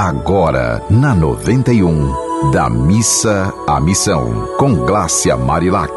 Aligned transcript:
Agora, 0.00 0.80
na 0.88 1.12
91, 1.12 2.52
da 2.52 2.70
missa 2.70 3.52
à 3.66 3.80
missão, 3.80 4.48
com 4.56 4.72
Glácia 4.72 5.36
Marilac. 5.36 5.90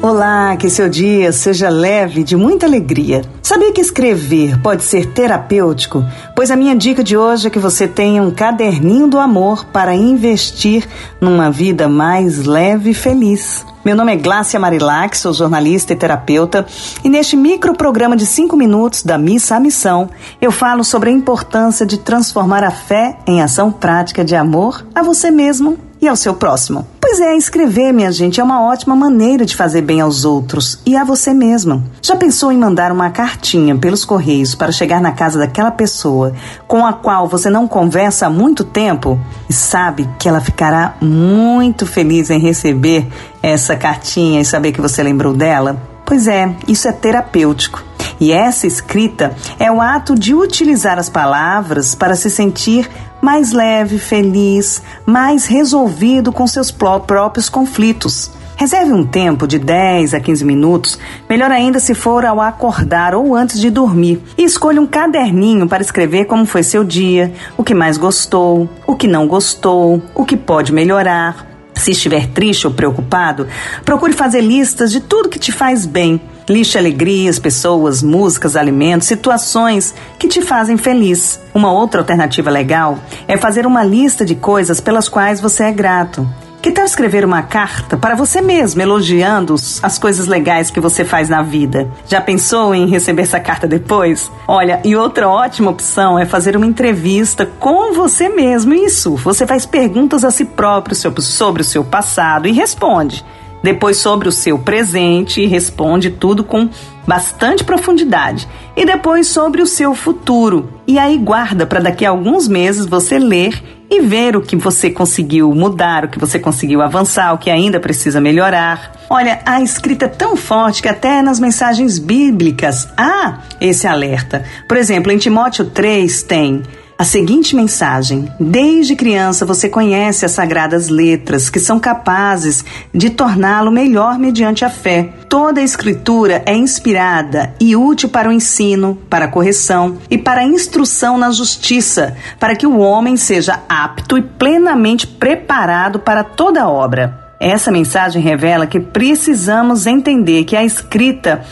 Olá, 0.00 0.56
que 0.56 0.70
seu 0.70 0.88
dia 0.88 1.32
seja 1.32 1.68
leve, 1.68 2.24
de 2.24 2.34
muita 2.34 2.64
alegria. 2.64 3.20
Sabia 3.42 3.74
que 3.74 3.80
escrever 3.82 4.58
pode 4.62 4.84
ser 4.84 5.12
terapêutico? 5.12 6.02
Pois 6.34 6.50
a 6.50 6.56
minha 6.56 6.74
dica 6.74 7.04
de 7.04 7.14
hoje 7.14 7.48
é 7.48 7.50
que 7.50 7.58
você 7.58 7.86
tenha 7.86 8.22
um 8.22 8.30
caderninho 8.30 9.06
do 9.06 9.18
amor 9.18 9.66
para 9.66 9.94
investir 9.94 10.88
numa 11.20 11.50
vida 11.50 11.90
mais 11.90 12.46
leve 12.46 12.92
e 12.92 12.94
feliz. 12.94 13.66
Meu 13.84 13.94
nome 13.94 14.14
é 14.14 14.16
Glácia 14.16 14.58
Marilac, 14.58 15.14
sou 15.14 15.34
jornalista 15.34 15.92
e 15.92 15.96
terapeuta, 15.96 16.64
e 17.04 17.10
neste 17.10 17.36
microprograma 17.36 18.16
de 18.16 18.24
5 18.24 18.56
minutos 18.56 19.02
da 19.02 19.18
Missa 19.18 19.56
à 19.56 19.60
Missão, 19.60 20.08
eu 20.40 20.50
falo 20.50 20.82
sobre 20.82 21.10
a 21.10 21.12
importância 21.12 21.84
de 21.84 21.98
transformar 21.98 22.64
a 22.64 22.70
fé 22.70 23.18
em 23.26 23.42
ação 23.42 23.70
prática 23.70 24.24
de 24.24 24.34
amor 24.34 24.86
a 24.94 25.02
você 25.02 25.30
mesmo 25.30 25.76
e 26.00 26.08
ao 26.08 26.16
seu 26.16 26.32
próximo. 26.32 26.93
Pois 27.16 27.24
é, 27.24 27.36
escrever, 27.36 27.92
minha 27.92 28.10
gente, 28.10 28.40
é 28.40 28.42
uma 28.42 28.60
ótima 28.60 28.96
maneira 28.96 29.46
de 29.46 29.54
fazer 29.54 29.82
bem 29.82 30.00
aos 30.00 30.24
outros 30.24 30.80
e 30.84 30.96
a 30.96 31.04
você 31.04 31.32
mesmo. 31.32 31.80
Já 32.02 32.16
pensou 32.16 32.50
em 32.50 32.58
mandar 32.58 32.90
uma 32.90 33.08
cartinha 33.08 33.76
pelos 33.76 34.04
correios 34.04 34.56
para 34.56 34.72
chegar 34.72 35.00
na 35.00 35.12
casa 35.12 35.38
daquela 35.38 35.70
pessoa 35.70 36.32
com 36.66 36.84
a 36.84 36.92
qual 36.92 37.28
você 37.28 37.48
não 37.48 37.68
conversa 37.68 38.26
há 38.26 38.30
muito 38.30 38.64
tempo 38.64 39.16
e 39.48 39.52
sabe 39.52 40.10
que 40.18 40.28
ela 40.28 40.40
ficará 40.40 40.96
muito 41.00 41.86
feliz 41.86 42.30
em 42.30 42.40
receber 42.40 43.06
essa 43.40 43.76
cartinha 43.76 44.40
e 44.40 44.44
saber 44.44 44.72
que 44.72 44.80
você 44.80 45.00
lembrou 45.00 45.32
dela? 45.32 45.80
Pois 46.04 46.26
é, 46.26 46.52
isso 46.66 46.88
é 46.88 46.92
terapêutico. 46.92 47.80
E 48.18 48.32
essa 48.32 48.66
escrita 48.66 49.36
é 49.58 49.70
o 49.70 49.80
ato 49.80 50.16
de 50.16 50.34
utilizar 50.34 50.98
as 50.98 51.08
palavras 51.08 51.94
para 51.94 52.16
se 52.16 52.28
sentir 52.28 52.90
mais 53.24 53.52
leve, 53.52 53.98
feliz, 53.98 54.82
mais 55.06 55.46
resolvido 55.46 56.30
com 56.30 56.46
seus 56.46 56.70
próprios 56.70 57.48
conflitos. 57.48 58.30
Reserve 58.54 58.92
um 58.92 59.04
tempo 59.04 59.46
de 59.48 59.58
10 59.58 60.12
a 60.12 60.20
15 60.20 60.44
minutos, 60.44 60.98
melhor 61.28 61.50
ainda 61.50 61.80
se 61.80 61.94
for 61.94 62.26
ao 62.26 62.38
acordar 62.38 63.14
ou 63.14 63.34
antes 63.34 63.58
de 63.58 63.70
dormir, 63.70 64.22
e 64.36 64.44
escolha 64.44 64.78
um 64.78 64.86
caderninho 64.86 65.66
para 65.66 65.82
escrever 65.82 66.26
como 66.26 66.44
foi 66.44 66.62
seu 66.62 66.84
dia, 66.84 67.32
o 67.56 67.64
que 67.64 67.72
mais 67.72 67.96
gostou, 67.96 68.68
o 68.86 68.94
que 68.94 69.08
não 69.08 69.26
gostou, 69.26 70.02
o 70.14 70.24
que 70.24 70.36
pode 70.36 70.70
melhorar. 70.70 71.46
Se 71.74 71.92
estiver 71.92 72.28
triste 72.28 72.66
ou 72.66 72.74
preocupado, 72.74 73.48
procure 73.86 74.12
fazer 74.12 74.42
listas 74.42 74.92
de 74.92 75.00
tudo 75.00 75.30
que 75.30 75.38
te 75.38 75.50
faz 75.50 75.86
bem. 75.86 76.20
Liste 76.48 76.76
alegrias, 76.76 77.38
pessoas, 77.38 78.02
músicas, 78.02 78.54
alimentos, 78.54 79.08
situações 79.08 79.94
que 80.18 80.28
te 80.28 80.42
fazem 80.42 80.76
feliz. 80.76 81.40
Uma 81.54 81.72
outra 81.72 82.00
alternativa 82.00 82.50
legal 82.50 82.98
é 83.26 83.36
fazer 83.36 83.66
uma 83.66 83.82
lista 83.82 84.26
de 84.26 84.34
coisas 84.34 84.78
pelas 84.78 85.08
quais 85.08 85.40
você 85.40 85.64
é 85.64 85.72
grato. 85.72 86.28
Que 86.60 86.70
tal 86.70 86.84
escrever 86.84 87.24
uma 87.26 87.42
carta 87.42 87.94
para 87.94 88.14
você 88.14 88.40
mesmo, 88.40 88.80
elogiando 88.80 89.54
as 89.82 89.98
coisas 89.98 90.26
legais 90.26 90.70
que 90.70 90.80
você 90.80 91.04
faz 91.04 91.28
na 91.28 91.42
vida? 91.42 91.90
Já 92.06 92.22
pensou 92.22 92.74
em 92.74 92.88
receber 92.88 93.22
essa 93.22 93.38
carta 93.38 93.66
depois? 93.66 94.30
Olha, 94.48 94.80
e 94.82 94.96
outra 94.96 95.28
ótima 95.28 95.70
opção 95.70 96.18
é 96.18 96.24
fazer 96.24 96.56
uma 96.56 96.64
entrevista 96.64 97.44
com 97.58 97.92
você 97.92 98.30
mesmo. 98.30 98.72
Isso, 98.72 99.14
você 99.16 99.46
faz 99.46 99.66
perguntas 99.66 100.24
a 100.24 100.30
si 100.30 100.46
próprio 100.46 100.96
sobre 100.96 101.60
o 101.60 101.64
seu 101.64 101.84
passado 101.84 102.48
e 102.48 102.52
responde 102.52 103.24
depois 103.64 103.96
sobre 103.96 104.28
o 104.28 104.32
seu 104.32 104.58
presente 104.58 105.40
e 105.40 105.46
responde 105.46 106.10
tudo 106.10 106.44
com 106.44 106.68
bastante 107.06 107.64
profundidade, 107.64 108.46
e 108.76 108.84
depois 108.84 109.26
sobre 109.26 109.62
o 109.62 109.66
seu 109.66 109.94
futuro. 109.94 110.68
E 110.86 110.98
aí 110.98 111.16
guarda 111.16 111.64
para 111.64 111.80
daqui 111.80 112.04
a 112.04 112.10
alguns 112.10 112.46
meses 112.46 112.84
você 112.84 113.18
ler 113.18 113.62
e 113.90 114.02
ver 114.02 114.36
o 114.36 114.42
que 114.42 114.54
você 114.54 114.90
conseguiu 114.90 115.50
mudar, 115.54 116.04
o 116.04 116.08
que 116.08 116.18
você 116.18 116.38
conseguiu 116.38 116.82
avançar, 116.82 117.32
o 117.32 117.38
que 117.38 117.50
ainda 117.50 117.80
precisa 117.80 118.20
melhorar. 118.20 118.92
Olha, 119.08 119.40
a 119.46 119.62
escrita 119.62 120.04
é 120.04 120.08
tão 120.08 120.36
forte 120.36 120.82
que 120.82 120.88
até 120.88 121.22
nas 121.22 121.40
mensagens 121.40 121.98
bíblicas 121.98 122.86
há 122.98 123.38
esse 123.62 123.86
alerta. 123.86 124.44
Por 124.68 124.76
exemplo, 124.76 125.10
em 125.10 125.16
Timóteo 125.16 125.64
3 125.64 126.22
tem 126.24 126.62
a 127.04 127.06
seguinte 127.06 127.54
mensagem: 127.54 128.32
Desde 128.40 128.96
criança 128.96 129.44
você 129.44 129.68
conhece 129.68 130.24
as 130.24 130.32
sagradas 130.32 130.88
letras 130.88 131.50
que 131.50 131.60
são 131.60 131.78
capazes 131.78 132.64
de 132.94 133.10
torná-lo 133.10 133.70
melhor 133.70 134.18
mediante 134.18 134.64
a 134.64 134.70
fé. 134.70 135.10
Toda 135.28 135.60
a 135.60 135.64
escritura 135.64 136.42
é 136.46 136.56
inspirada 136.56 137.54
e 137.60 137.76
útil 137.76 138.08
para 138.08 138.30
o 138.30 138.32
ensino, 138.32 138.96
para 139.10 139.26
a 139.26 139.28
correção 139.28 139.98
e 140.10 140.16
para 140.16 140.40
a 140.40 140.44
instrução 140.44 141.18
na 141.18 141.30
justiça, 141.30 142.16
para 142.40 142.56
que 142.56 142.66
o 142.66 142.78
homem 142.78 143.18
seja 143.18 143.60
apto 143.68 144.16
e 144.16 144.22
plenamente 144.22 145.06
preparado 145.06 145.98
para 145.98 146.24
toda 146.24 146.66
obra. 146.66 147.22
Essa 147.38 147.70
mensagem 147.70 148.22
revela 148.22 148.66
que 148.66 148.80
precisamos 148.80 149.86
entender 149.86 150.44
que 150.44 150.56
a 150.56 150.64
escrita 150.64 151.44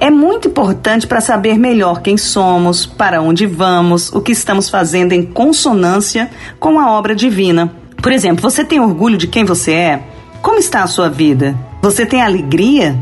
é 0.00 0.10
muito 0.10 0.46
importante 0.46 1.08
para 1.08 1.20
saber 1.20 1.58
melhor 1.58 2.00
quem 2.00 2.16
somos, 2.16 2.86
para 2.86 3.20
onde 3.20 3.46
vamos, 3.46 4.12
o 4.12 4.20
que 4.20 4.30
estamos 4.30 4.70
fazendo 4.70 5.12
em 5.12 5.24
consonância 5.24 6.30
com 6.60 6.78
a 6.78 6.92
obra 6.92 7.16
divina. 7.16 7.72
Por 8.00 8.12
exemplo, 8.12 8.40
você 8.40 8.64
tem 8.64 8.78
orgulho 8.78 9.18
de 9.18 9.26
quem 9.26 9.44
você 9.44 9.72
é? 9.72 10.02
Como 10.40 10.60
está 10.60 10.84
a 10.84 10.86
sua 10.86 11.10
vida? 11.10 11.58
Você 11.82 12.06
tem 12.06 12.22
alegria? 12.22 12.96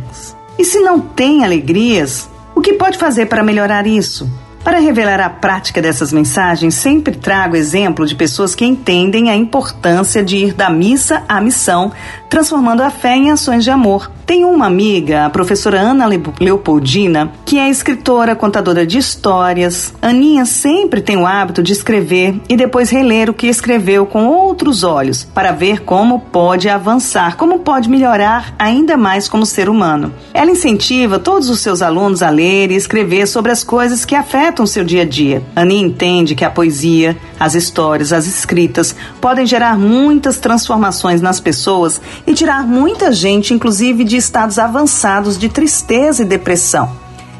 E 0.59 0.65
se 0.65 0.81
não 0.81 0.99
tem 0.99 1.45
alegrias, 1.45 2.31
o 2.55 2.63
que 2.63 2.73
pode 2.73 2.97
fazer 2.97 3.27
para 3.27 3.45
melhorar 3.45 3.87
isso? 3.87 4.27
Para 4.65 4.79
revelar 4.79 5.21
a 5.21 5.29
prática 5.29 5.83
dessas 5.83 6.11
mensagens, 6.15 6.75
sempre 6.75 7.15
trago 7.15 7.57
exemplo 7.57 8.07
de 8.07 8.15
pessoas 8.15 8.55
que 8.55 8.65
entendem 8.65 9.29
a 9.29 9.37
importância 9.37 10.25
de 10.25 10.39
ir 10.39 10.55
da 10.55 10.71
missa 10.71 11.23
à 11.29 11.43
missão, 11.43 11.93
transformando 12.31 12.81
a 12.81 12.89
fé 12.89 13.15
em 13.17 13.31
ações 13.31 13.65
de 13.65 13.71
amor. 13.71 14.11
Tenho 14.27 14.51
uma 14.51 14.67
amiga, 14.67 15.25
a 15.25 15.31
professora 15.31 15.81
Ana 15.81 16.05
Leopoldina, 16.41 17.31
que 17.45 17.61
é 17.61 17.71
escritora, 17.71 18.35
contadora 18.35 18.85
de 18.85 18.99
histórias. 18.99 19.95
Aninha 20.03 20.45
sempre 20.45 21.01
tem 21.01 21.17
o 21.17 21.25
hábito 21.25 21.63
de 21.63 21.73
escrever 21.73 22.35
e 22.49 22.57
depois 22.57 22.91
reler 22.91 23.31
o 23.31 23.35
que 23.35 23.47
escreveu 23.47 24.05
com 24.05 24.27
outros 24.27 24.83
olhos, 24.83 25.23
para 25.23 25.53
ver 25.53 25.85
como 25.85 26.19
pode 26.19 26.69
avançar, 26.69 27.37
como 27.37 27.61
pode 27.61 27.89
melhorar 27.89 28.53
ainda 28.59 28.97
mais 28.97 29.29
como 29.29 29.47
ser 29.47 29.69
humano. 29.69 30.13
Ela 30.35 30.51
incentiva 30.51 31.21
todos 31.21 31.49
os 31.49 31.61
seus 31.61 31.81
alunos 31.81 32.21
a 32.21 32.29
ler 32.29 32.73
e 32.73 32.75
escrever 32.75 33.29
sobre 33.29 33.53
as 33.53 33.63
coisas 33.63 34.05
que 34.05 34.17
afetam 34.17 34.67
seu 34.67 34.83
dia 34.83 35.03
a 35.03 35.07
dia. 35.07 35.41
Aninha 35.55 35.87
entende 35.87 36.35
que 36.35 36.45
a 36.45 36.51
poesia, 36.51 37.17
as 37.39 37.55
histórias, 37.55 38.13
as 38.13 38.27
escritas 38.27 38.97
podem 39.21 39.47
gerar 39.47 39.79
muitas 39.79 40.41
transformações 40.41 41.21
nas 41.21 41.39
pessoas 41.39 42.01
e 42.27 42.35
tirar 42.35 42.67
muita 42.67 43.13
gente, 43.13 43.55
inclusive 43.55 44.16
de 44.17 44.21
estados 44.21 44.59
avançados 44.59 45.39
de 45.39 45.47
tristeza 45.47 46.23
e 46.23 46.25
depressão. 46.25 46.91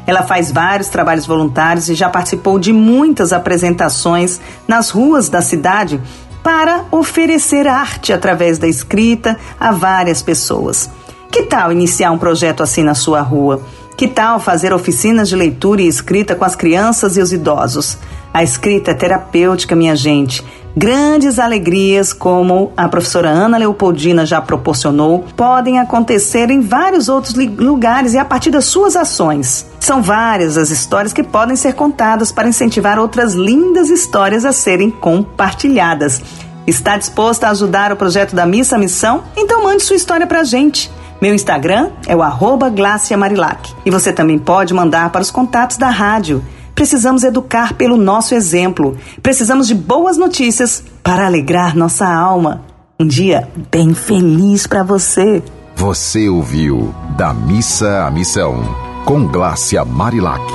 Ela 0.05 0.21
faz 0.21 0.51
vários 0.51 0.89
trabalhos 0.89 1.25
voluntários 1.25 1.89
e 1.89 1.95
já 1.95 2.07
participou 2.07 2.59
de 2.59 2.71
muitas 2.71 3.33
apresentações 3.33 4.39
nas 4.67 4.91
ruas 4.91 5.27
da 5.27 5.41
cidade 5.41 5.99
para 6.43 6.85
oferecer 6.91 7.67
arte 7.67 8.13
através 8.13 8.59
da 8.59 8.67
escrita 8.67 9.37
a 9.59 9.71
várias 9.71 10.21
pessoas. 10.21 10.87
Que 11.31 11.43
tal 11.43 11.71
iniciar 11.71 12.11
um 12.11 12.17
projeto 12.17 12.61
assim 12.61 12.83
na 12.83 12.93
sua 12.93 13.21
rua? 13.21 13.59
Que 13.97 14.07
tal 14.07 14.39
fazer 14.39 14.71
oficinas 14.71 15.27
de 15.27 15.35
leitura 15.35 15.81
e 15.81 15.87
escrita 15.87 16.35
com 16.35 16.45
as 16.45 16.55
crianças 16.55 17.17
e 17.17 17.21
os 17.21 17.33
idosos? 17.33 17.97
A 18.31 18.43
escrita 18.43 18.91
é 18.91 18.93
terapêutica, 18.93 19.75
minha 19.75 19.95
gente. 19.95 20.45
Grandes 20.75 21.39
alegrias, 21.39 22.13
como 22.13 22.71
a 22.77 22.87
professora 22.87 23.31
Ana 23.31 23.57
Leopoldina 23.57 24.23
já 24.23 24.39
proporcionou, 24.39 25.25
podem 25.35 25.79
acontecer 25.79 26.51
em 26.51 26.61
vários 26.61 27.09
outros 27.09 27.33
lugares 27.33 28.13
e 28.13 28.19
a 28.19 28.23
partir 28.23 28.51
das 28.51 28.65
suas 28.65 28.95
ações. 28.95 29.65
São 29.79 30.03
várias 30.03 30.59
as 30.59 30.69
histórias 30.69 31.11
que 31.11 31.23
podem 31.23 31.55
ser 31.55 31.73
contadas 31.73 32.31
para 32.31 32.47
incentivar 32.47 32.99
outras 32.99 33.33
lindas 33.33 33.89
histórias 33.89 34.45
a 34.45 34.51
serem 34.51 34.91
compartilhadas. 34.91 36.21
Está 36.67 36.97
disposta 36.97 37.47
a 37.47 37.49
ajudar 37.49 37.91
o 37.91 37.95
projeto 37.95 38.35
da 38.35 38.45
Missa 38.45 38.77
Missão? 38.77 39.23
Então 39.35 39.63
mande 39.63 39.81
sua 39.81 39.95
história 39.95 40.27
para 40.27 40.41
a 40.41 40.43
gente. 40.43 40.91
Meu 41.21 41.33
Instagram 41.33 41.89
é 42.07 42.15
o 42.15 42.21
arroba 42.21 42.71
Marilac. 43.17 43.73
E 43.85 43.91
você 43.91 44.13
também 44.13 44.37
pode 44.37 44.73
mandar 44.73 45.09
para 45.09 45.21
os 45.21 45.31
contatos 45.31 45.77
da 45.77 45.89
rádio 45.89 46.43
Precisamos 46.77 47.23
educar 47.23 47.73
pelo 47.73 47.97
nosso 47.97 48.35
exemplo. 48.35 48.95
Precisamos 49.23 49.67
de 49.67 49.73
boas 49.73 50.15
notícias 50.15 50.83
para 51.01 51.25
alegrar 51.25 51.75
nossa 51.75 52.07
alma. 52.07 52.61
Um 52.99 53.07
dia 53.07 53.49
bem 53.71 53.95
feliz 53.95 54.67
para 54.67 54.83
você. 54.83 55.41
Você 55.75 56.29
ouviu 56.29 56.93
Da 57.17 57.33
Missa 57.33 58.05
à 58.05 58.11
Missão, 58.11 58.61
com 59.05 59.25
Glácia 59.25 59.83
Marilac. 59.83 60.53